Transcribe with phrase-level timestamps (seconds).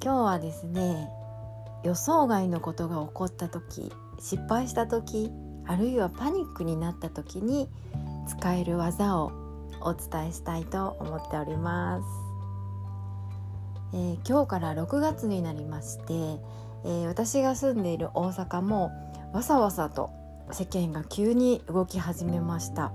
[0.00, 1.10] 今日はですね
[1.84, 5.30] 予想外のことが起こった時失敗した時
[5.66, 7.68] あるいはパニックになった時に
[8.28, 9.32] 使える技を
[9.80, 12.04] お伝えしたいと思っております、
[13.94, 18.90] えー、今日から6月になりまして、えー、私が住んでいる大阪も
[19.32, 20.10] わさわさと
[20.52, 22.92] 世間が急に動き始めました。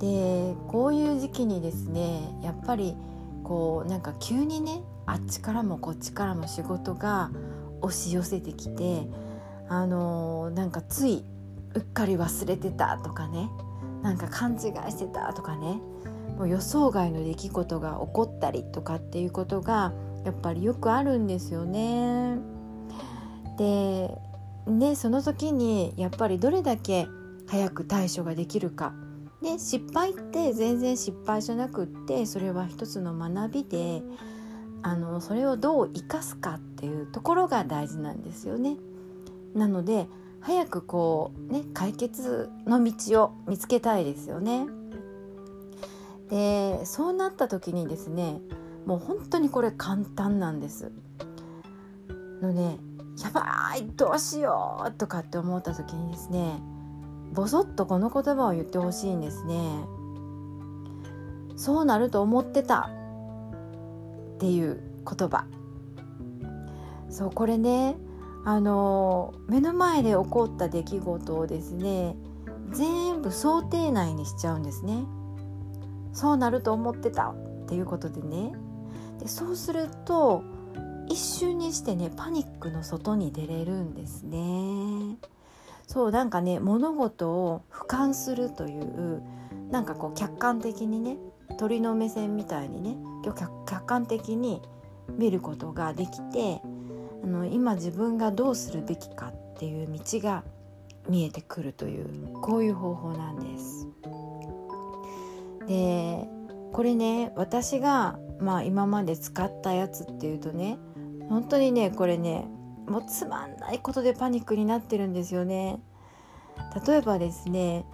[0.00, 2.96] でこういう時期にですねやっぱり
[3.44, 7.30] こうなんか急にねあっちからもこっちからも仕事が
[7.80, 9.08] 押し寄せてきて
[9.68, 11.24] あのー、なんかつい
[11.74, 13.48] うっかり忘れてたとかね
[14.02, 14.58] なんか勘違い
[14.90, 15.80] してたとかね
[16.36, 19.92] もう予想外の出来事が起こったりとかっていうことが
[20.24, 22.36] やっぱりよくあるんですよね。
[23.56, 24.10] で
[24.66, 27.08] ねその時にやっぱりどれだけ
[27.48, 28.92] 早く対処ができるか。
[29.42, 34.02] で失敗って全然失敗じゃなくってそれは一つの学びで
[34.82, 38.76] あのそれをどう生かすかっていうところが大事なんですよね。
[39.54, 40.06] なので
[40.40, 44.66] 早くこうね解決の道を見つけたいですよね。
[46.30, 48.40] でそうなった時にですね
[48.86, 50.92] もう本当にこれ簡単なんです。
[52.40, 52.78] のね
[53.22, 56.62] やばいどうしようとかって思った時にですね
[57.32, 59.84] ボソッとこの言葉を言ってほしいんですね。
[61.56, 62.88] そうなると思ってた
[64.38, 65.46] っていう言葉。
[67.10, 67.96] そうこれね
[68.44, 72.14] あの目の前で起こった出来事をですね
[72.70, 75.04] 全部想定内にしちゃうんですね。
[76.12, 77.34] そうなると思ってたっ
[77.66, 78.52] ていうことでね。
[79.18, 80.44] でそうすると
[81.08, 85.18] 一瞬にしてねパニックの外に出れるんですね。
[85.88, 89.22] そうなんかね物事を俯瞰するという
[89.72, 91.16] なんかこう客観的にね
[91.58, 94.62] 鳥の目線みたいにね客観的に
[95.16, 96.60] 見ることができて
[97.22, 100.44] あの今自分がどうするべきかっていう道が
[101.08, 103.88] 見えてくるというこういう方法なんです。
[105.66, 106.28] で
[106.72, 110.78] これね私が、まあ、今まで使ったやつっていうとね
[111.28, 112.46] 本当にねこれね
[112.86, 115.80] もうつまんないことでパニックになってるんですよね。
[116.86, 117.84] 例えばですね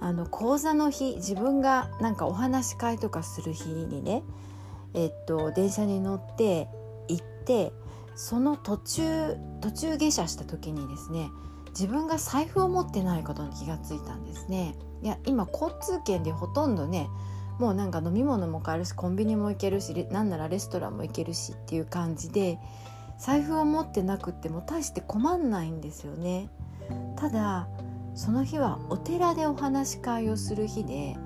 [0.00, 4.22] あの講座の日自分がなんかお話し会とかする日にね
[4.94, 6.68] えっと電車に乗って
[7.08, 7.72] 行って
[8.14, 11.30] その途中途中下車した時にですね
[11.70, 14.76] 自分が財布を持ってないことに気がついたんですね。
[15.02, 17.08] いや今交通圏でほとんどね
[17.58, 22.58] もうなんか飲み物も買えるしコンビニも行けるしなんならレストランも行けるしっていう感じで
[23.18, 26.48] 財布を持ってなくても大して困んないんですよね。
[27.16, 27.68] ただ
[28.14, 31.16] その日はお寺でお話し会をする日で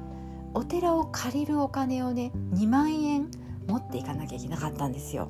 [0.55, 3.31] お寺を借りるお金をね2万円
[3.69, 5.29] 持っていかなきゃいけなかったんですよ。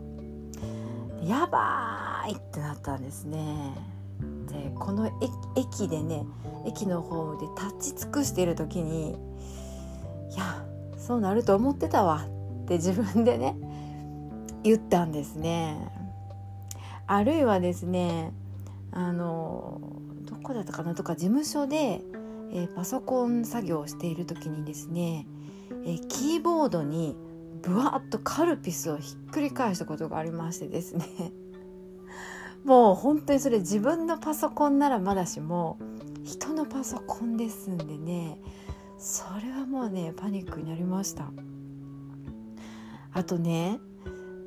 [1.23, 3.75] やばいってなったんですね。
[4.49, 5.11] でこの
[5.57, 6.25] 駅でね
[6.65, 7.47] 駅のホームで
[7.79, 10.65] 立ち尽くしている時にいや
[10.97, 12.27] そうなると思ってたわ
[12.63, 13.57] って自分でね
[14.63, 15.77] 言ったんですね。
[17.07, 18.33] あるいはですね
[18.93, 19.81] あの
[20.25, 20.95] どこだったかな？
[20.95, 22.01] とか事務所で、
[22.53, 25.27] えー、パソコン作業をしている時にですね、
[25.85, 27.17] えー、キーボードに
[27.63, 31.33] ぶわっとカルピスをひっくり返したことがありましてですね。
[32.65, 35.79] もう本当にそれ自分のパソコンならまだしも
[36.25, 38.41] 人のパソコンですんでね。
[38.99, 41.31] それはもうねパニックになりました。
[43.13, 43.81] あとね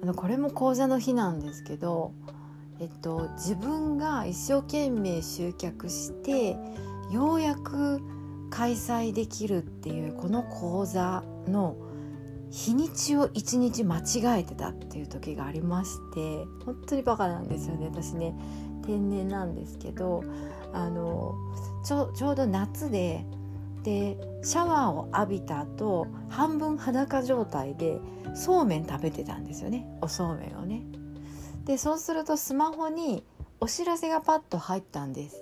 [0.04, 2.14] あのこれも講座の日なんですけど
[2.80, 6.58] えっと自分が一生懸命集客して
[7.12, 8.02] ようやく
[8.50, 11.76] 開催できるっていうこの講座の
[12.52, 18.36] 日にちを1日間違えてたっていう時がありまして本当にバカなんですよね私ね
[18.86, 20.24] 天然なんですけど
[20.74, 21.36] あの
[21.86, 23.26] ちょちょうど夏で
[23.84, 28.00] でシャワーを浴びた後半分裸状態で
[28.36, 30.84] そうめん食べてたんですよねおそうめんをね。
[31.66, 33.24] でそうするとスマホに
[33.60, 35.42] お知らせがパッと入ったんです。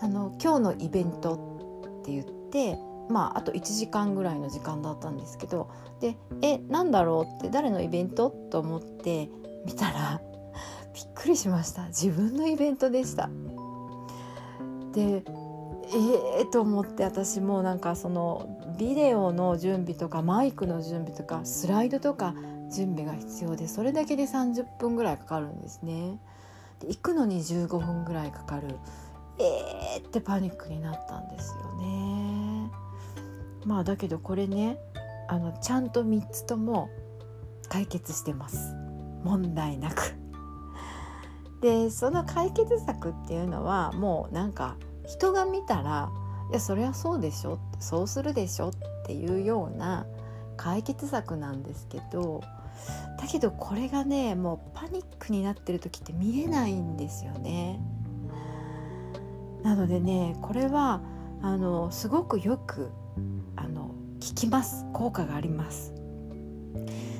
[0.00, 2.78] あの今日のイベントって言って
[3.08, 5.70] まああと1時間ぐらいの時間だったんですけど
[6.00, 7.38] でえなんだろう？
[7.38, 8.30] って誰のイベント？
[8.50, 9.28] と思って
[9.66, 10.20] 見たら
[10.94, 11.86] びっくりしました。
[11.88, 13.28] 自分のイベントでした。
[14.92, 15.24] で
[15.86, 22.34] ええー、と思って私もなんかそのビデオの準備とかマイクの準備とかスライドとか
[22.70, 26.18] 準備が必要でそれだけで30分ぐらいかかるんですね。
[26.80, 28.78] で行くのに15分ぐらいかかる。
[29.38, 32.13] えーってパニックになったんですよね。
[33.64, 34.78] まあだけどこれね
[35.28, 36.90] あのちゃんと3つとも
[37.68, 38.74] 解決してます
[39.22, 40.16] 問題なく
[41.62, 44.76] でその解決策っていうのはもうなんか
[45.06, 46.10] 人が見たら
[46.50, 48.72] 「いやそれはそうでしょ」そうするでしょっ
[49.06, 50.06] ていうような
[50.56, 52.42] 解決策なんですけど
[53.18, 57.80] だけどこれがねもうパニックになってる時って見えないんですよね。
[59.62, 61.00] なのでねこれは
[61.40, 62.90] あのすごくよく
[64.26, 64.86] 効きます。
[64.92, 65.92] 効果があります。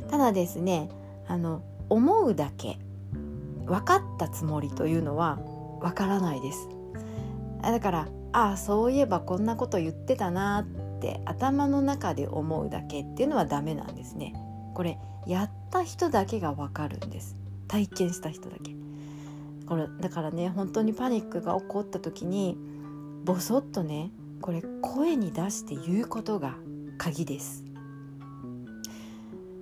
[0.08, 0.88] ただですね
[1.26, 2.78] あの思うだけ
[3.66, 5.38] 分かったつもりというのは
[5.80, 6.68] 分からないです。
[7.62, 14.34] だからああそういえばこんなこと言ってたなって頭の中で思うだけっていうのはダメなんですね。
[14.74, 17.36] これやった人だけが分かるんです。
[17.68, 18.74] 体験した人だけ。
[19.66, 22.56] これだからね本当にパニックが起こった時に
[23.24, 24.10] ボソッとね
[24.42, 26.54] これ声に出して言うことが
[26.98, 27.64] 鍵です。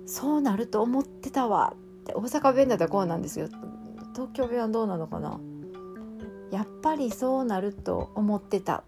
[0.05, 1.73] そうなると思ってたわ。
[1.75, 3.47] って大阪弁だったらこうなんですよ。
[4.13, 5.39] 東京弁はどうなのかな。
[6.51, 8.83] やっぱりそうなると思ってた。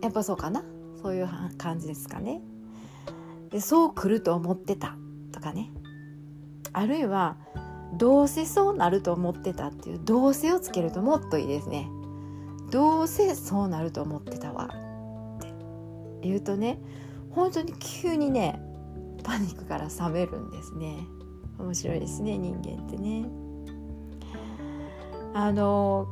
[0.00, 0.64] やっぱそうかな。
[1.02, 1.28] そういう
[1.58, 2.40] 感じですかね。
[3.50, 4.96] でそう来ると思ってた
[5.32, 5.70] とかね。
[6.72, 7.36] あるいは
[7.98, 11.90] どうせそうなると思ってたっていうどうせをつけるともっといいですね。
[12.70, 14.70] どうせそうなると思ってたわ
[15.36, 15.52] って
[16.22, 16.80] 言うとね
[17.34, 18.60] 本当に急にね
[19.24, 21.06] パニックから覚めるんですね。
[21.58, 23.26] 面白いですね人間ってね。
[25.34, 26.06] あの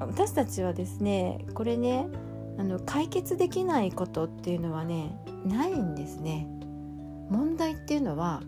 [0.00, 2.08] 私たちはですねこれね
[2.58, 6.46] あの解決できないことっていうのはねないんですね。
[7.30, 8.42] 問題っていうのは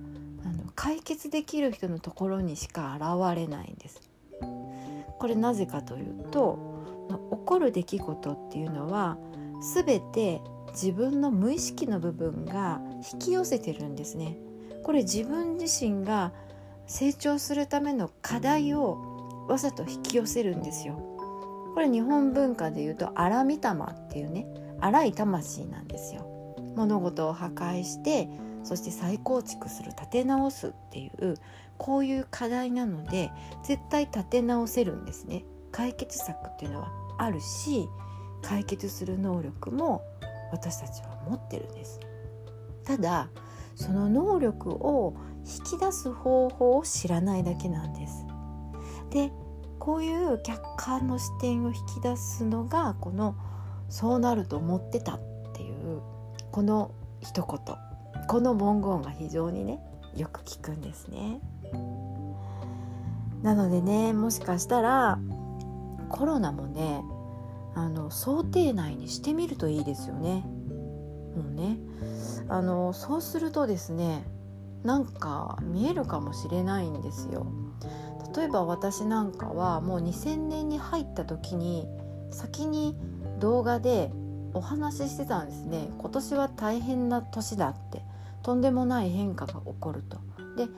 [0.45, 4.01] あの解決できる人のところにしか現れないんです。
[5.19, 6.59] これなぜかというと
[7.31, 9.17] 起こる出来事っていうのは
[9.75, 10.43] 全て
[10.75, 12.81] 自分の無意識の部分が
[13.13, 14.37] 引き寄せてるんですね。
[14.83, 16.33] これ自分自身が
[16.87, 20.95] 成長するための課題をわざと引き寄せるんですよ。
[21.75, 24.47] これ日本文化で言うと荒御霊っていうね
[24.81, 26.27] 荒い魂なんですよ。
[26.77, 28.29] 物事を破壊して
[28.65, 31.37] そして再構築する立て直すっていう
[31.79, 33.31] こういう課題なので
[33.63, 35.45] 絶対立て直せるんですね。
[35.71, 37.89] 解決策っていうのはあるし
[38.43, 40.03] 解決する能力も
[40.55, 42.01] 私たちは持ってるんです。
[42.85, 43.29] ただ
[43.75, 45.15] その能力を
[45.45, 48.25] 引き出す方法を知らないだけなんです。
[49.11, 49.33] で
[49.79, 53.35] こういう客観の視点を引き出すのがこの
[53.91, 55.21] 「そうなると思ってた」っ
[55.53, 56.01] ていう
[56.53, 57.77] この一言。
[58.27, 59.81] この文言が非常にね
[60.17, 61.41] よく聞くんですね。
[63.43, 65.19] なのでねもしかしたら
[66.09, 67.03] コロナもね
[67.75, 70.45] あの想定内にしてみるといいですよね。
[71.37, 71.79] もうね
[72.49, 74.25] あのそうするとですね
[74.85, 77.47] なんか見えるかもしれないんですよ。
[78.37, 81.87] 例えば私なんかはもう2000年に入った時に
[82.31, 82.97] 先に
[83.39, 84.11] 動画で
[84.55, 88.03] お話ししてたんですね今年は大変な年だって
[88.43, 90.19] とんでもない変化が起こると。
[90.57, 90.69] で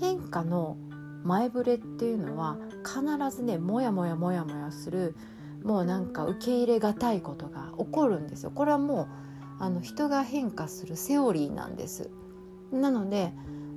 [0.00, 0.76] 変化の
[1.24, 5.16] 前触れっていうのは必ずねモヤモヤモヤモヤする
[5.62, 8.50] もうなんか受け入れがたいことが起こるんですよ。
[8.50, 9.08] これはもう
[9.60, 12.10] あの人が変化するセオリーなんです。
[12.72, 13.32] なので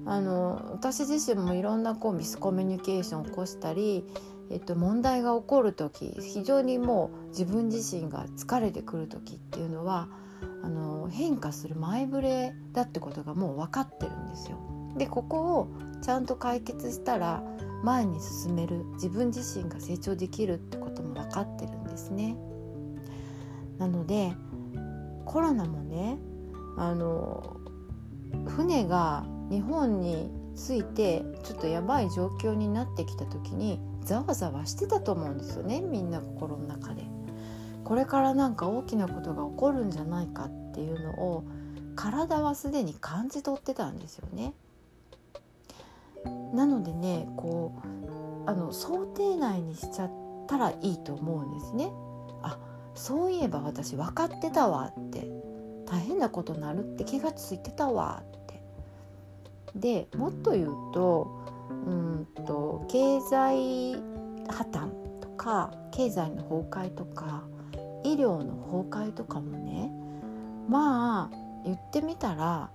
[0.06, 4.04] あの私自身もいろんなこうミスコミュニケーションを起こしたり、
[4.50, 10.10] えっと、問題が起こる時非常にもう自分自身が疲れてくる時っていうのは
[10.64, 14.58] あの変化する前触れだってことがもう分かってるんですよ。
[14.98, 15.68] でここを
[16.02, 17.44] ちゃんと解決したら
[17.84, 22.36] 前に進める自分自身が成長できるってことも分かってるんですね。
[23.78, 24.34] なので
[25.26, 26.20] コロナもね
[26.78, 27.58] あの
[28.48, 37.04] 船が日本についてちょっとやばい状況になってきた時にざわざわしてたと思うんですよねみんな心の中で。
[37.84, 41.44] これからなんか大きなことが起こるんじゃないかっていうのを
[41.96, 44.54] 体はすでに感じ取ってたんですよね。
[46.54, 47.74] なのでねこ
[48.46, 50.12] うあの想定内にしちゃっ
[50.48, 51.92] たらいいと思うんですね。
[52.42, 52.58] あ
[52.96, 55.30] そういえば私分かってたわって
[55.86, 58.64] 大変なことになるって気がついてたわって
[59.76, 61.42] でもっと言うと
[61.86, 63.94] うんと経済
[64.48, 64.90] 破綻
[65.20, 67.44] とか経済の崩壊とか
[68.04, 69.92] 医療の崩壊とかもね
[70.68, 72.70] まあ言ってみたら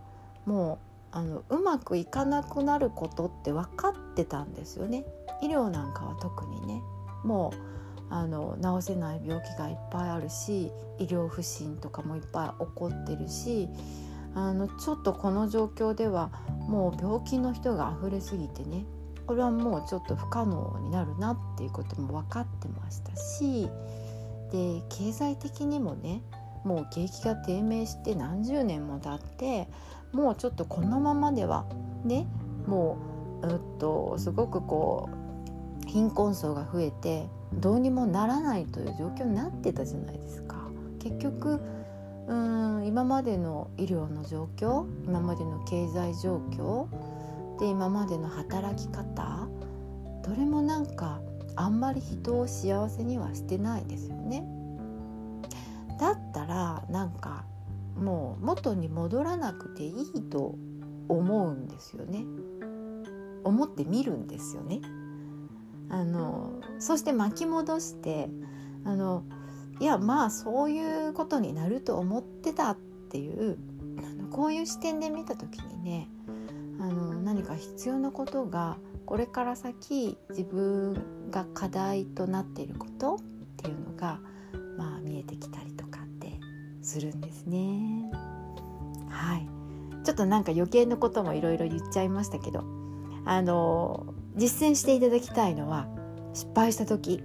[0.45, 0.86] もう
[1.17, 5.07] あのうまくいかなくなることって分かってたんですよね。
[5.41, 6.83] 医療なんかは特にね
[7.25, 13.67] もうあの治せない病気がいっぱいあるし医療不振とかもいっぱい起こってるし
[14.35, 16.31] あのちょっとこの状況では
[16.69, 18.85] もう病気の人が溢れすぎてね
[19.27, 23.69] これはもうちょっと不可能になるなっていうことも分かってましたし
[24.53, 26.23] で経済的にもね
[26.65, 29.69] もう景気が低迷して何十年も経って
[30.13, 31.67] もうちょっとこのままでは
[32.05, 32.27] ね
[32.67, 32.99] も
[33.43, 35.09] ううっとすごくこ
[35.85, 40.57] う貧困層が増えてどうにもならないという状況になってたじゃないですか。
[40.99, 41.61] 結局
[42.27, 46.89] うん今までの医療の状況今までの経済状況
[47.61, 49.47] で今までの働き方
[50.25, 51.21] どれもなんか
[51.55, 54.45] あんまり人を幸せにはしてないですよね。
[55.99, 57.45] だったらなんか
[57.97, 60.55] もう元に戻らなくていいと
[61.09, 62.25] 思うんですよね。
[63.45, 64.81] 思ってみるんですよね。
[65.89, 68.29] あのそして巻き戻して
[68.85, 69.25] あの
[69.79, 72.77] いやまあそういうことになると思ってたっ
[73.11, 73.57] ていう
[73.99, 76.09] あのこういう視点で見た時にね
[76.81, 83.19] あの何か必要なことがこれから先自分が課題となっていることっ
[83.57, 84.19] ていうのが、
[84.77, 85.66] まあ、見えてきたり
[86.97, 88.11] するんですね。
[89.11, 89.47] はい。
[90.03, 92.65] ちょっとなんか余計なこともいろいろ言っちゃいましたけど
[93.25, 95.89] あの実践していただきたいのは
[96.33, 97.25] 失敗した時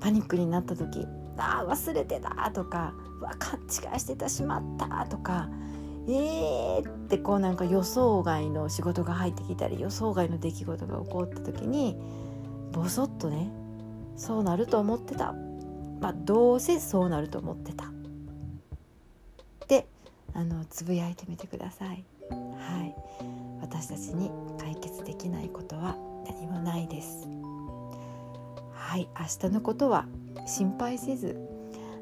[0.00, 1.06] パニックになった時
[1.36, 5.50] ああ忘れてたとかわ勘違いしてたしまったとか
[6.08, 11.98] えーってこうなんか予想外の仕事が入ってきたり予想外の出来事が起こった時に
[12.72, 13.52] ボソッとね
[14.16, 15.34] そうなると思ってた。
[16.00, 17.92] まあどうせそうなると思ってた。
[19.70, 19.86] で
[20.34, 22.04] あのつぶやいてみてください。
[22.28, 22.94] はい。
[23.62, 25.96] 私たちに解決できないことは
[26.26, 27.28] 何もないです。
[28.74, 29.08] はい。
[29.18, 30.06] 明日のことは
[30.44, 31.38] 心配せず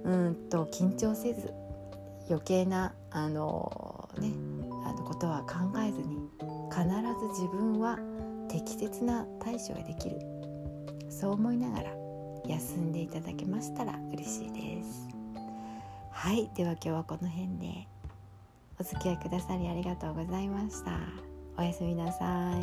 [0.02, 1.52] うんと緊張せず
[2.30, 4.32] 余計なあの、ね、
[4.86, 6.16] あのことは考えずに
[6.70, 6.84] 必
[7.20, 7.98] ず自分は
[8.48, 10.18] 適切な対処ができる。
[11.10, 11.90] そう思いながら
[12.46, 15.17] 休んでいただけましたら嬉しいです。
[16.10, 17.86] はいでは今日はこの辺で。
[18.80, 20.92] お付き合いくださりありがとうございました。
[21.56, 22.62] おやすみなさい。